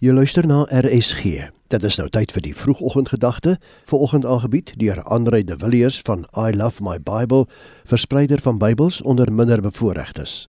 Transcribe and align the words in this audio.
Jy 0.00 0.14
luister 0.16 0.46
na 0.48 0.62
RSG. 0.72 1.50
Dit 1.68 1.82
is 1.84 1.98
nou 2.00 2.06
tyd 2.08 2.30
vir 2.32 2.40
die 2.40 2.54
vroegoggendgedagte, 2.56 3.58
vanoggend 3.84 4.24
aangebied 4.24 4.70
deur 4.80 5.02
Andre 5.04 5.42
de 5.44 5.58
Villiers 5.60 5.98
van 6.08 6.22
I 6.32 6.54
Love 6.56 6.80
My 6.80 6.94
Bible, 6.96 7.44
verspreider 7.84 8.40
van 8.40 8.56
Bybels 8.56 9.02
onder 9.02 9.28
minderbevoorregtes. 9.28 10.46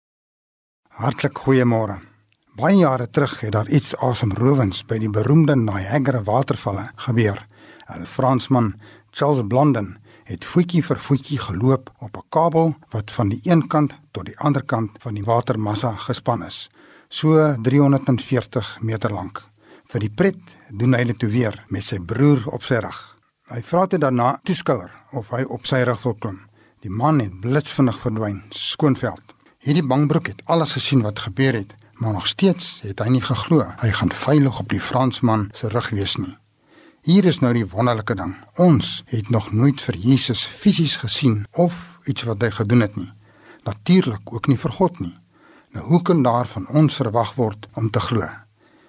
Hartlik 0.95 1.43
goeiemôre. 1.43 1.99
Baie 2.55 2.77
jare 2.79 3.09
terug 3.09 3.41
het 3.41 3.51
daar 3.51 3.67
iets 3.67 3.91
asemrowends 3.99 4.85
by 4.87 5.01
die 5.03 5.11
beroemde 5.11 5.59
Niagara 5.59 6.23
watervalle 6.23 6.87
gebeur. 6.95 7.43
'n 7.91 8.05
Fransman, 8.05 8.79
Charles 9.09 9.43
Blondin, 9.47 9.97
het 10.23 10.45
voetjie 10.45 10.83
vir 10.83 10.99
voetjie 10.99 11.39
geloop 11.39 11.91
op 11.99 12.15
'n 12.15 12.27
kabel 12.29 12.75
wat 12.89 13.11
van 13.11 13.29
die 13.29 13.41
een 13.43 13.67
kant 13.67 13.99
tot 14.11 14.25
die 14.25 14.39
ander 14.39 14.63
kant 14.63 14.91
van 15.03 15.13
die 15.13 15.23
watermassa 15.23 15.91
gespan 15.95 16.45
is 16.45 16.69
so 17.11 17.55
340 17.61 18.77
meter 18.81 19.11
lank. 19.11 19.43
Vir 19.91 19.99
die 20.05 20.13
pret 20.15 20.55
doen 20.71 20.95
hy 20.95 21.03
dit 21.09 21.19
toe 21.19 21.29
weer 21.29 21.57
met 21.67 21.83
sy 21.83 21.99
broer 21.99 22.45
op 22.55 22.63
sy 22.63 22.79
rug. 22.79 22.99
Hy 23.51 23.59
vra 23.67 23.83
dit 23.91 23.99
daarna 23.99 24.37
toeskouer 24.47 24.93
of 25.19 25.33
hy 25.35 25.43
op 25.51 25.67
sy 25.67 25.81
rug 25.83 25.99
wil 26.07 26.15
klim. 26.15 26.39
Die 26.81 26.89
man 26.89 27.19
het 27.19 27.35
blitsvinnig 27.43 27.99
verdwyn, 27.99 28.39
skoonveld. 28.55 29.35
Hierdie 29.61 29.85
bangbroek 29.85 30.31
het 30.31 30.41
alles 30.49 30.77
gesien 30.79 31.03
wat 31.03 31.19
gebeur 31.27 31.59
het, 31.59 31.75
maar 31.99 32.15
nog 32.15 32.31
steeds 32.31 32.79
het 32.85 33.03
hy 33.03 33.11
nie 33.17 33.21
geglo 33.21 33.67
hy 33.83 33.91
gaan 33.99 34.15
veilig 34.15 34.63
op 34.63 34.71
die 34.71 34.81
Fransman 34.81 35.49
se 35.53 35.69
rug 35.69 35.91
wees 35.91 36.15
nie. 36.17 36.37
Hier 37.03 37.25
is 37.25 37.41
nou 37.43 37.51
die 37.53 37.67
wonderlike 37.67 38.15
ding. 38.15 38.37
Ons 38.55 39.01
het 39.11 39.29
nog 39.29 39.51
nooit 39.51 39.81
vir 39.81 39.97
Jesus 39.99 40.45
fisies 40.47 40.95
gesien 41.03 41.43
of 41.51 41.99
iets 42.07 42.23
wat 42.23 42.41
hy 42.41 42.53
gedoen 42.55 42.87
het 42.87 42.95
nie. 42.95 43.11
Natuurlik 43.67 44.33
ook 44.33 44.47
nie 44.47 44.57
vir 44.57 44.79
God 44.79 44.99
nie. 45.03 45.15
Nou 45.71 45.85
hoe 45.85 46.01
kan 46.01 46.23
daar 46.23 46.47
van 46.47 46.67
ons 46.67 46.95
verwag 46.95 47.35
word 47.35 47.67
om 47.73 47.89
te 47.89 47.99
glo? 47.99 48.27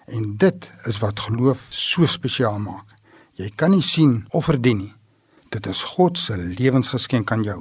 En 0.04 0.36
dit 0.36 0.70
is 0.84 0.98
wat 0.98 1.20
geloof 1.20 1.66
so 1.68 2.06
spesiaal 2.06 2.58
maak. 2.58 2.86
Jy 3.38 3.50
kan 3.54 3.70
nie 3.70 3.82
sien 3.82 4.24
of 4.30 4.44
verdien 4.50 4.78
nie. 4.78 4.94
Dit 5.54 5.66
is 5.66 5.82
God 5.94 6.18
se 6.18 6.36
lewensgeskenk 6.36 7.30
aan 7.32 7.44
jou. 7.46 7.60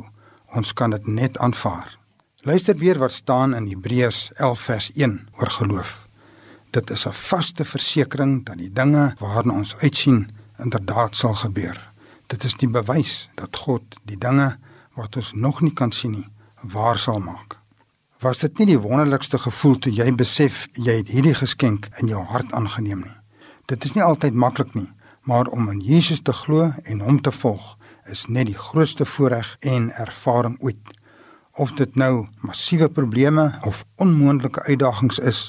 Ons 0.56 0.74
kan 0.74 0.90
dit 0.90 1.08
net 1.08 1.38
aanvaar. 1.38 1.98
Luister 2.42 2.76
weer 2.76 2.98
wat 2.98 3.12
staan 3.12 3.54
in 3.54 3.68
Hebreërs 3.70 4.32
11 4.34 4.60
vers 4.60 4.92
1 4.96 5.16
oor 5.38 5.52
geloof. 5.60 6.08
Dit 6.72 6.90
is 6.90 7.06
'n 7.06 7.14
vaste 7.14 7.66
versekering 7.66 8.46
dat 8.46 8.58
die 8.58 8.74
dinge 8.74 9.16
waarna 9.20 9.54
ons 9.54 9.76
uitsien 9.76 10.30
inderdaad 10.58 11.16
sal 11.16 11.36
gebeur. 11.36 11.92
Dit 12.28 12.44
is 12.44 12.54
die 12.54 12.70
bewys 12.70 13.30
dat 13.36 13.56
God 13.56 13.84
die 14.04 14.18
dinge 14.18 14.58
wat 14.96 15.16
ons 15.16 15.34
nog 15.34 15.62
nie 15.62 15.74
kan 15.74 15.92
sien 15.92 16.12
nie, 16.12 16.28
waar 16.62 17.00
sal 17.00 17.20
maak. 17.20 17.61
Was 18.22 18.38
dit 18.38 18.60
nie 18.62 18.68
die 18.70 18.78
wonderlikste 18.78 19.40
gevoel 19.42 19.80
toe 19.82 19.90
jy 19.98 20.06
besef 20.14 20.68
jy 20.78 21.00
het 21.00 21.08
hierdie 21.10 21.34
geskenk 21.34 21.88
in 22.04 22.12
jou 22.12 22.20
hart 22.30 22.52
aangeneem 22.54 23.00
nie? 23.02 23.16
Dit 23.66 23.88
is 23.88 23.96
nie 23.96 24.04
altyd 24.06 24.38
maklik 24.38 24.76
nie, 24.78 24.92
maar 25.26 25.50
om 25.50 25.72
in 25.74 25.80
Jesus 25.82 26.22
te 26.22 26.36
glo 26.44 26.68
en 26.86 27.02
hom 27.02 27.18
te 27.18 27.34
volg 27.34 27.80
is 28.14 28.28
net 28.30 28.52
die 28.52 28.60
grootste 28.68 29.10
voorreg 29.10 29.50
en 29.74 29.90
ervaring 30.06 30.60
ooit. 30.62 30.94
Of 31.58 31.74
dit 31.82 31.98
nou 31.98 32.28
massiewe 32.46 32.92
probleme 32.94 33.56
of 33.66 33.88
onmoontlike 33.98 34.68
uitdagings 34.70 35.18
is, 35.18 35.44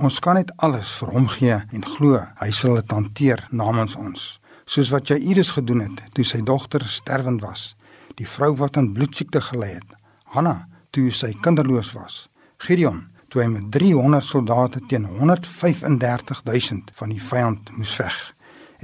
ons 0.00 0.16
kan 0.24 0.40
net 0.40 0.56
alles 0.64 0.96
vir 1.02 1.12
hom 1.12 1.28
gee 1.28 1.60
en 1.60 1.88
glo 1.92 2.24
hy 2.40 2.52
sal 2.56 2.80
dit 2.80 3.00
hanteer 3.02 3.44
namens 3.52 4.00
ons. 4.00 4.28
Soos 4.64 4.88
wat 4.96 5.12
jy 5.12 5.20
Iris 5.20 5.52
gedoen 5.58 5.90
het 5.90 6.06
toe 6.16 6.24
sy 6.24 6.40
dogter 6.40 6.88
sterwend 6.88 7.44
was, 7.44 7.74
die 8.16 8.28
vrou 8.28 8.54
wat 8.64 8.80
aan 8.80 8.94
bloedsiekte 8.96 9.44
gely 9.44 9.74
het. 9.76 9.98
Hanna 10.32 10.62
toe 10.94 11.10
sy 11.10 11.32
kinderloos 11.42 11.92
was. 11.96 12.24
Gideon 12.62 13.02
toe 13.28 13.42
hy 13.42 13.48
met 13.50 13.66
300 13.74 14.22
soldate 14.22 14.80
teen 14.86 15.08
135000 15.18 16.94
van 16.94 17.10
die 17.10 17.22
vyand 17.22 17.72
moes 17.74 17.96
veg 17.98 18.14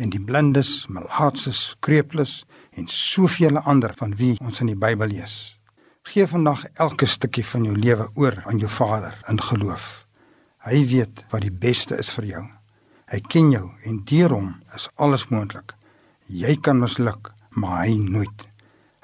en 0.00 0.11
die 0.11 0.22
blindes, 0.22 0.88
malaatses, 0.88 1.75
kreuples 1.84 2.41
en 2.78 2.88
soveel 2.91 3.61
ander 3.69 3.92
van 3.98 4.14
wie 4.16 4.36
ons 4.41 4.62
in 4.64 4.70
die 4.72 4.78
Bybel 4.78 5.12
lees. 5.12 5.56
Geef 6.10 6.32
vandag 6.32 6.65
elke 6.81 7.06
stukkie 7.06 7.44
van 7.47 7.66
jou 7.69 7.75
lewe 7.76 8.09
oor 8.19 8.41
aan 8.48 8.59
jou 8.59 8.71
Vader 8.72 9.19
in 9.28 9.38
geloof. 9.42 10.06
Hy 10.66 10.81
weet 10.88 11.25
wat 11.31 11.44
die 11.44 11.53
beste 11.53 11.98
is 12.00 12.10
vir 12.16 12.27
jou. 12.31 12.42
Hy 13.12 13.21
ken 13.28 13.53
jou 13.53 13.66
en 13.87 14.00
deur 14.09 14.34
hom 14.34 14.48
is 14.75 14.88
alles 14.97 15.28
moontlik. 15.31 15.75
Jy 16.27 16.56
kan 16.65 16.81
misluk, 16.81 17.32
maar 17.50 17.84
hy 17.84 17.98
nooit. 17.98 18.47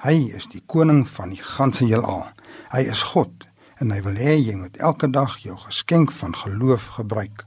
Hy 0.03 0.15
is 0.37 0.49
die 0.51 0.63
koning 0.65 1.05
van 1.09 1.33
die 1.33 1.43
ganse 1.43 1.85
heelal. 1.85 2.27
Hy 2.71 2.83
is 2.91 3.03
God 3.13 3.47
en 3.79 3.91
hy 3.93 4.01
wil 4.03 4.17
hê 4.19 4.33
jy 4.35 4.55
moet 4.59 4.79
elke 4.83 5.07
dag 5.07 5.37
jou 5.39 5.55
geskenk 5.61 6.11
van 6.11 6.33
geloof 6.35 6.87
gebruik. 6.97 7.45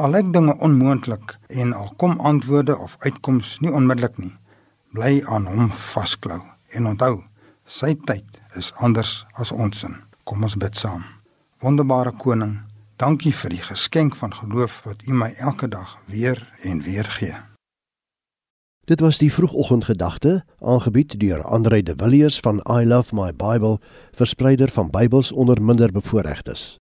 Al 0.00 0.14
lyk 0.16 0.32
dinge 0.32 0.56
onmoontlik 0.64 1.36
en 1.48 1.74
al 1.76 1.92
kom 2.00 2.16
antwoorde 2.20 2.78
of 2.78 2.96
uitkomste 3.04 3.64
nie 3.64 3.72
onmiddellik 3.72 4.16
nie, 4.18 4.32
bly 4.96 5.20
aan 5.28 5.46
hom 5.46 5.68
vasklou 5.70 6.40
en 6.74 6.88
onthou, 6.90 7.20
sy 7.66 7.92
tyd 8.08 8.40
is 8.58 8.72
anders 8.80 9.26
as 9.36 9.52
ons 9.52 9.84
sin. 9.84 9.98
Kom 10.24 10.42
ons 10.42 10.56
bid 10.56 10.76
saam. 10.78 11.04
Wonderbare 11.60 12.14
koning, 12.16 12.56
dankie 12.96 13.34
vir 13.42 13.54
die 13.54 13.62
geskenk 13.62 14.16
van 14.16 14.34
geloof 14.34 14.80
wat 14.88 15.06
U 15.06 15.14
my 15.14 15.30
elke 15.38 15.68
dag 15.68 15.98
weer 16.08 16.42
en 16.64 16.82
weer 16.82 17.06
gee. 17.20 17.36
Dit 18.90 19.00
was 19.00 19.18
die 19.18 19.32
vroegoggendgedagte, 19.32 20.44
aangebied 20.58 21.20
deur 21.20 21.42
Andre 21.42 21.82
de 21.82 21.94
Villiers 21.96 22.40
van 22.40 22.56
I 22.80 22.86
Love 22.86 23.14
My 23.14 23.30
Bible, 23.36 23.78
verspreider 24.10 24.68
van 24.68 24.90
Bybels 24.90 25.32
onder 25.32 25.62
minderbevoorregtes. 25.62 26.80